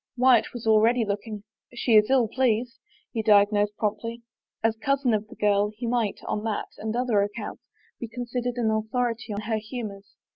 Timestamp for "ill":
2.09-2.27